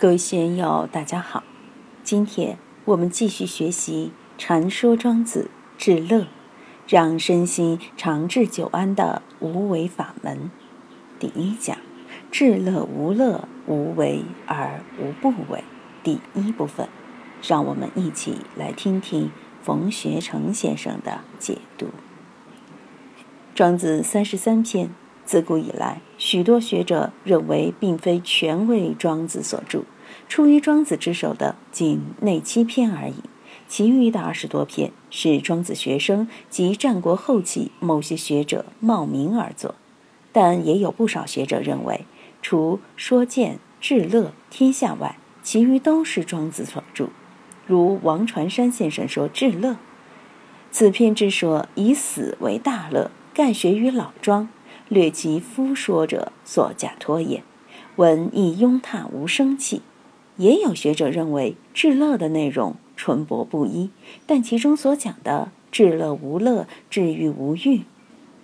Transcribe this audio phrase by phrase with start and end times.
[0.00, 1.44] 各位学友，大家好。
[2.02, 2.56] 今天
[2.86, 6.22] 我们继续学习《禅说庄子治乐》，
[6.88, 10.50] 让身心长治久安的无为法门。
[11.18, 11.76] 第一讲：
[12.30, 15.62] 治乐无乐，无为而无不为。
[16.02, 16.88] 第一部分，
[17.46, 19.30] 让我们一起来听听
[19.62, 21.88] 冯学成先生的解读。
[23.54, 24.88] 庄子三十三篇。
[25.30, 29.84] 自古以来，许多学者认为，并非全为庄子所著，
[30.28, 33.14] 出于庄子之手的仅那七篇而已。
[33.68, 39.76] 其余的二十多篇是庄子学生及战国后期某些学者冒名而作。
[40.32, 42.04] 但也有不少学者认为，
[42.42, 47.06] 除说见、至乐、天下外，其余都是庄子所著。
[47.68, 49.76] 如王传山先生说：“至乐，
[50.72, 54.48] 此篇之说以死为大乐，盖学于老庄。”
[54.90, 57.44] 略其夫说者所假托也，
[57.94, 59.82] 闻亦拥踏无生气。
[60.36, 63.90] 也有学者认为至乐的内容纯薄不一，
[64.26, 67.82] 但其中所讲的至乐无乐、至欲无欲，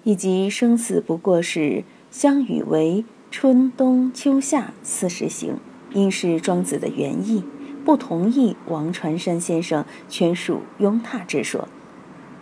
[0.05, 5.57] 以及生死不过是相与为春冬秋夏四时行，
[5.95, 7.43] 应是庄子的原意，
[7.85, 11.67] 不同意王传山先生全属拥踏之说。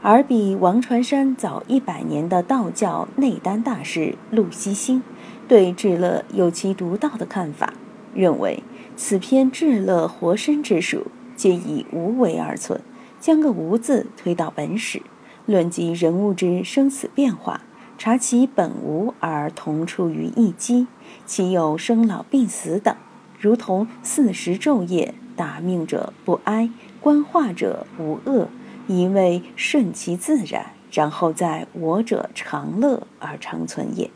[0.06, 5.02] 而比王传山早一百年的道教内丹大师陆西兴，
[5.48, 7.72] 对至乐有其独到的看法，
[8.12, 8.62] 认为
[8.98, 12.82] 此篇至乐活身之术，皆以无为而存，
[13.18, 15.00] 将个无字推到本始，
[15.46, 17.62] 论及人物之生死变化，
[17.96, 20.86] 察其本无而同出于一机，
[21.24, 22.94] 其有生老病死等，
[23.40, 26.68] 如同四时昼夜，达命者不哀，
[27.00, 28.48] 观化者无恶。
[28.86, 34.10] 一味顺其自然，然后在我者长乐而长存也。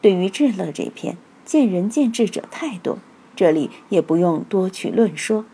[0.00, 2.98] 对于至乐这篇，见仁见智者太多，
[3.34, 5.44] 这里也不用多去论说。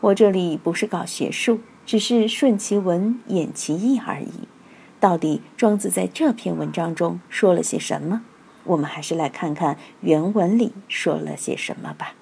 [0.00, 4.46] 我这里不是搞学术，只是顺其文，演其意而已。
[5.00, 8.22] 到底庄子在这篇文章中说了些什么？
[8.64, 12.14] 我们还是来看看原文里说了些什么吧。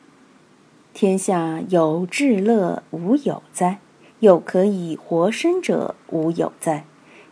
[0.93, 3.79] 天下有至乐无有哉？
[4.25, 6.87] 又可以活身者无有哉？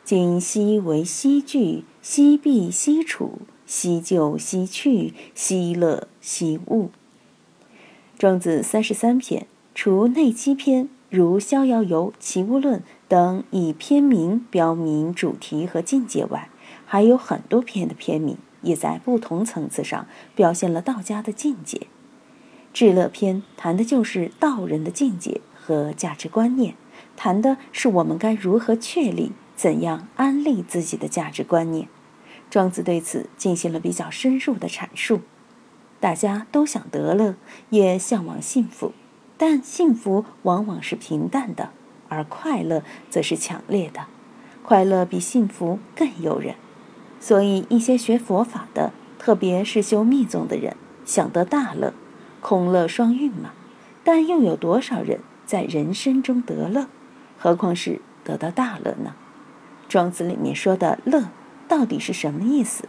[0.04, 6.90] 今昔为昔聚，昔必昔处，昔就昔去，昔乐昔悟。
[8.18, 16.50] 庄子三十三篇，除内七篇如《逍遥游》《齐物论》等以篇名标明主题和境界外，
[16.84, 21.86] 还有很多篇的篇名也在不同层次上表现了道家的境界。
[22.74, 26.74] 至乐篇谈的就是道人的境界和价值观念。
[27.16, 31.88] 谈的是我们该如何确立、怎样安立自己的价值观念。
[32.50, 35.20] 庄子对此进行了比较深入的阐述。
[36.00, 37.36] 大家都想得乐，
[37.70, 38.92] 也向往幸福，
[39.38, 41.70] 但幸福往往是平淡的，
[42.08, 44.06] 而快乐则是强烈的。
[44.64, 46.56] 快乐比幸福更诱人，
[47.20, 51.94] 所以一些学佛法的，特别是修密宗的人，想得大乐，
[52.40, 53.52] 空乐双运嘛。
[54.04, 56.88] 但又有多少人在人生中得乐？
[57.42, 59.16] 何况是得到大乐呢？
[59.88, 61.24] 庄子里面说的乐，
[61.66, 62.84] 到底是什么意思？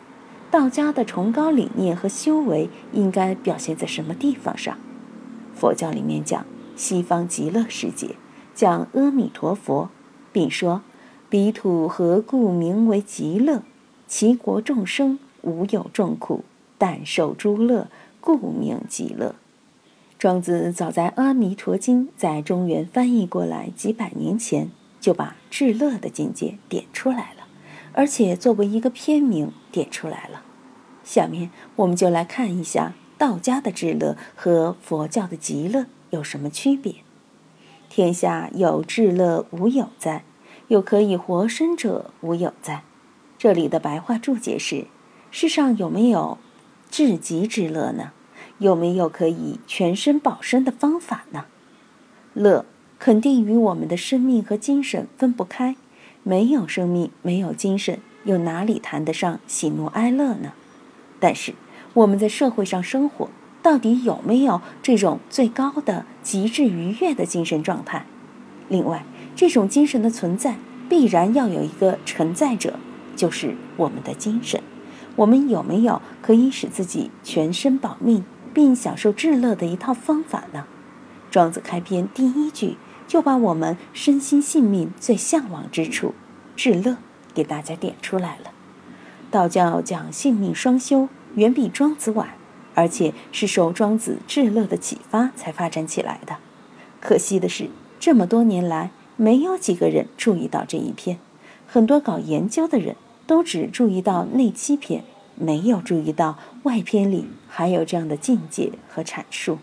[0.52, 4.78] 道家的崇高理念和修为应该表现在什么地方上？
[5.56, 8.16] 佛教里面讲西方极乐世界，
[8.54, 9.90] 讲阿弥陀佛，
[10.32, 10.84] 并说
[11.32, 13.64] 彼土何故名为极乐？
[14.08, 16.44] 其国众生无有众苦，
[16.78, 17.88] 但受诸乐，
[18.22, 19.34] 故名极乐。
[20.24, 27.46] 庄子早在《阿弥陀经》在中原翻译过来几百年前，就把至乐的境界点出来了，
[27.92, 30.42] 而且作为一个篇名点出来了。
[31.04, 36.96] 下面我们就来看一下道家的至乐和佛教的极乐有什么区别。
[37.90, 40.24] 天下有至乐无有在？
[40.70, 42.84] 有可以活身者无有在？
[43.38, 44.86] 这里的白话注解是：
[45.32, 46.38] 世上有没有
[46.90, 48.14] 至极之乐呢？
[48.64, 51.44] 有没有可以全身保身的方法呢？
[52.34, 52.66] 乐
[52.98, 55.76] 肯定与我们的生命和精神分不开，
[56.24, 60.54] 没有生命，没有精神，又哪里谈得上喜怒哀乐呢？
[61.20, 61.54] 但是
[61.94, 63.30] 我们在社会上生活，
[63.62, 68.06] 到底有没有这种最高的、极致愉悦的精神状态？
[68.70, 69.04] 另外，
[69.36, 70.56] 这种精神的存在，
[70.88, 72.80] 必然要有一个承载者，
[73.18, 74.64] 就是我们的精神。
[75.18, 78.24] 我们有没有可以使自己全身保命？
[78.54, 80.66] 并享受至乐的一套方法呢？
[81.32, 82.78] 庄子开篇第一句
[83.08, 86.14] 就把我们身心性命最向往之处——
[86.56, 86.98] 至乐，
[87.34, 88.52] 给大家点出来了。
[89.32, 92.36] 道教讲性命双修，远比庄子晚。
[92.76, 96.38] 而且是受庄子至乐的启发才发展起来的。
[97.00, 97.70] 可惜的是，
[98.00, 101.20] 这么多年来，没有几个人注意到这一篇。
[101.68, 102.96] 很多搞研究的人
[103.28, 105.04] 都只注意到内七篇，
[105.36, 109.60] 没有注意到外篇里还有这样的境界和阐述。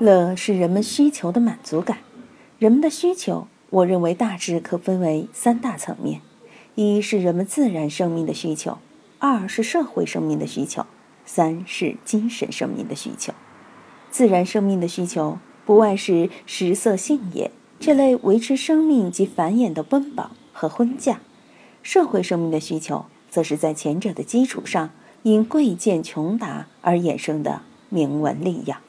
[0.00, 1.98] 乐是人们需求的满足感。
[2.58, 6.20] 人们的需求，我认为大致可分为三大层面：
[6.74, 8.78] 一是人们自然生命的需求，
[9.18, 10.86] 二是社会生命的需求。
[11.24, 13.32] 三是精神生命的需求，
[14.10, 21.18] 自然生命的需求不外是食色性也这类维持生命及繁衍的温饱和婚嫁；
[21.82, 24.90] 社会生命的需求，则是在前者的基础上，
[25.22, 28.80] 因贵贱穷达而衍生的名闻利养；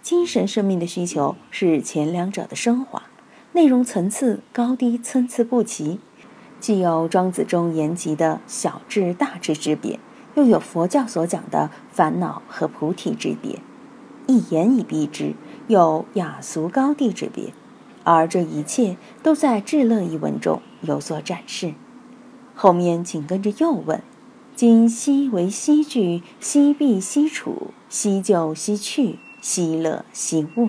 [0.00, 3.02] 精神生命的需求是前两者的升华，
[3.52, 5.98] 内容层次高低参差不齐，
[6.60, 9.98] 既有庄子中言及的小智大智之别。
[10.36, 13.58] 又有佛教所讲的烦恼和菩提之别，
[14.28, 15.34] 一言以蔽之，
[15.66, 17.52] 有雅俗高低之别，
[18.04, 21.74] 而这一切都在《至乐》一文中有所展示。
[22.62, 24.02] 后面紧跟着又问
[24.54, 30.68] ：“今昔为昔聚，昔必昔处，昔就昔去，昔乐昔悟。”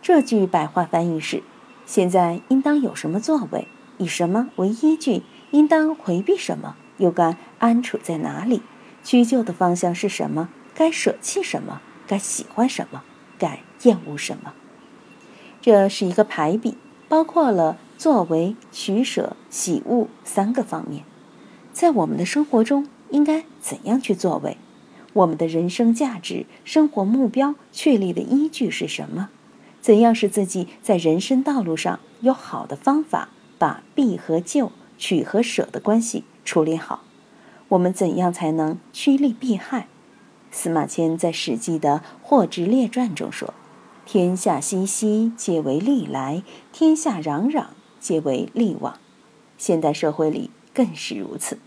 [0.00, 1.42] 这句白话翻译是：
[1.84, 3.66] 现在应当有什么作为？
[3.98, 5.24] 以什么为依据？
[5.50, 6.76] 应当回避什么？
[6.98, 8.62] 又该安处在哪里？
[9.02, 10.48] 屈就的方向是什么？
[10.76, 11.80] 该舍弃什么？
[12.06, 13.02] 该喜欢什么？
[13.36, 14.54] 该厌恶什么？
[15.60, 16.76] 这是一个排比，
[17.08, 21.04] 包括了作为、取舍、喜恶三个方面。
[21.72, 24.56] 在我们的生活中，应该怎样去作为？
[25.12, 29.30] 我们的人生价值、生活目标确立的依据是什么？
[29.80, 36.24] 怎样使自己在人生道路上有好的方法，把避和就、取和舍的关系？
[36.44, 37.02] 处理好，
[37.68, 39.86] 我们怎样才能趋利避害？
[40.50, 43.54] 司马迁在《史记》的《霍之列传》中说
[44.06, 46.42] ：“天下熙熙，皆为利来；
[46.72, 47.64] 天下攘攘，
[48.04, 48.98] 皆为利往。”
[49.56, 51.58] 现代社会里更是如此。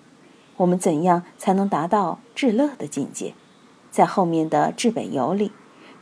[0.58, 3.34] 我们怎样才能达到至乐的境界？
[3.90, 5.52] 在后面的《至本游》里，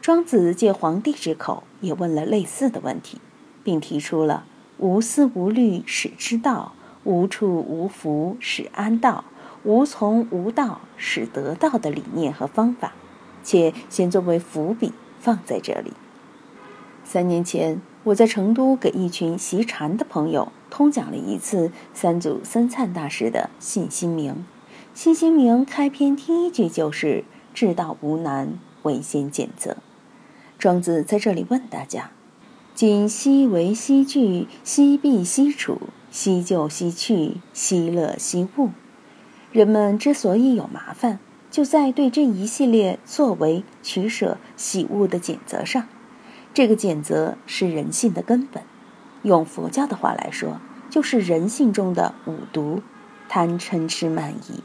[0.01, 3.21] 庄子借皇帝之口也问了类似的问题，
[3.63, 4.45] 并提出了
[4.77, 6.73] “无思无虑，使之道”。
[7.05, 9.25] 无处无福使安道，
[9.63, 12.93] 无从无道使得道的理念和方法，
[13.43, 15.93] 且先作为伏笔放在这里。
[17.03, 24.33] 三年前，我在成都给一群习禅的朋友通讲了一次三祖僧灿大师的《信心明》。
[24.93, 27.23] 《信心明》开篇第一句就是
[27.55, 29.77] “至道无难，唯先简则”。
[30.59, 32.11] 庄子在这里问大家
[32.75, 35.81] ：“今昔为昔聚，昔必昔处。”
[36.11, 38.69] 惜就惜去，惜乐惜悟。
[39.51, 41.19] 人们之所以有麻烦，
[41.49, 45.87] 就在对这一系列作为取舍、喜恶的检则上。
[46.55, 48.63] 这个检则是人性的根本。
[49.23, 52.81] 用佛教的话来说，就是人性中的五毒：
[53.27, 54.63] 贪嗔痴慢疑。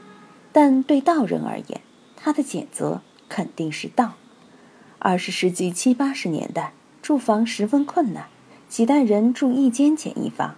[0.53, 1.81] 但对道人而言，
[2.15, 4.13] 他的检则肯定是道。
[5.01, 8.27] 二十世纪七八十年代，住房十分困难，
[8.69, 10.55] 几代人住一间简易房。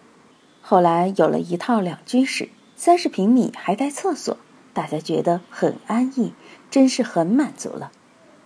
[0.61, 4.37] 后来有了一套两居室，三十平米还带厕所，
[4.75, 6.35] 大家觉得很安逸，
[6.71, 7.91] 真是很满足了。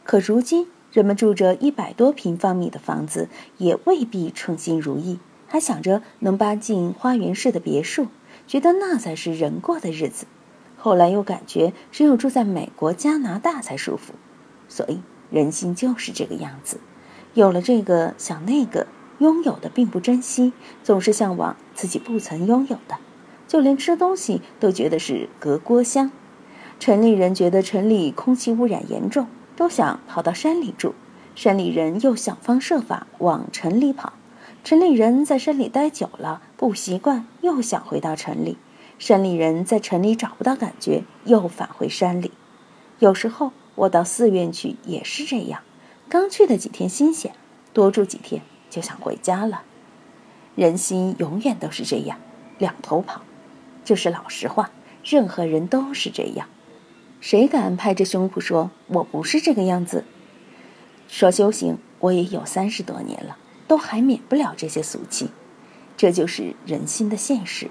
[0.05, 3.29] 可如今人们住着一百多平方米的房子，
[3.59, 8.07] 也未必称心如意，还想着能搬进花园式的别墅，
[8.47, 10.27] 觉得那才是人过的日子。
[10.77, 14.15] 后来又感觉只有住在美国、加拿大才舒服，
[14.69, 15.01] 所以
[15.31, 16.79] 人心就是这个样子，
[17.35, 18.87] 有了这个想那个。
[19.19, 20.53] 拥有的并不珍惜，
[20.85, 22.99] 总是向往自己不曾拥有的，
[23.49, 26.11] 就连吃东西都觉得是隔锅香。
[26.79, 29.27] 城里人觉得城里空气污染严重，
[29.57, 30.91] 都想跑到山里住；
[31.35, 34.13] 山里人又想方设法往城里跑。
[34.63, 38.57] 城里人在山里待久了不习惯，又想回到城里；
[38.99, 42.33] 山里人在城里找不到感觉，又返回山里。
[42.99, 45.63] 有时候我到寺院去也是这样，
[46.09, 47.33] 刚去的几天新鲜，
[47.73, 48.43] 多住几天。
[48.69, 49.63] 就想回家了，
[50.55, 52.19] 人心永远都是这样，
[52.59, 53.23] 两头跑，
[53.85, 54.71] 这是老实话。
[55.03, 56.49] 任何人都是这样，
[57.21, 60.05] 谁敢拍着胸脯说我不是这个样子？
[61.09, 65.31] 说修行，我也有三十多年了，都还免不了这些俗气。
[65.97, 67.71] 这就是人心的现实。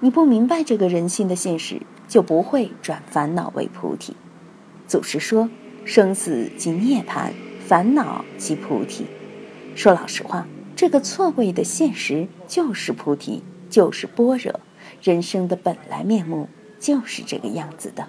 [0.00, 4.16] 你不明白这个人心的现实，就不会转烦恼为菩提。
[4.86, 5.50] 祖师说：
[5.84, 7.32] 生死即涅槃，
[7.66, 9.06] 烦恼即菩提。
[9.74, 14.60] 说老实话，这个错位的现实就是菩提，就是般若，
[15.02, 16.48] 人生的本来面目
[16.80, 18.08] 就是这个样子的。